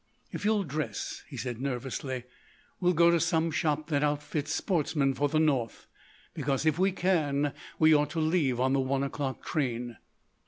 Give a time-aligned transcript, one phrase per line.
[0.31, 2.23] "If you'll dress," he said nervously,
[2.79, 5.85] "we'll go to some shop that outfits sportsmen for the North.
[6.33, 9.97] Because, if we can, we ought to leave on the one o'clock train."